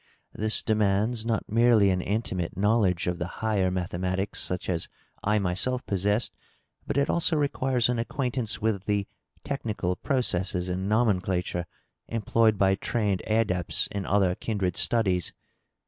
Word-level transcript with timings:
This 0.33 0.63
demands 0.63 1.27
not 1.27 1.43
merely 1.47 1.91
an 1.91 2.01
intimate 2.01 2.57
knowledge 2.57 3.05
of 3.05 3.19
the 3.19 3.27
higher 3.45 3.69
mathematics, 3.69 4.41
such 4.41 4.67
as 4.67 4.89
I 5.23 5.37
myself 5.37 5.85
possessed, 5.85 6.35
but 6.87 6.97
it 6.97 7.07
also 7.07 7.35
re 7.37 7.47
quires 7.49 7.87
an 7.87 7.99
acquaintance 7.99 8.59
with 8.59 8.85
the 8.85 9.07
technical 9.43 9.95
processes 9.95 10.69
and 10.69 10.89
nomenclature 10.89 11.67
employed 12.07 12.57
by 12.57 12.73
trained 12.73 13.21
adepts 13.27 13.87
in 13.91 14.07
other 14.07 14.33
kindred 14.33 14.75
studies. 14.75 15.33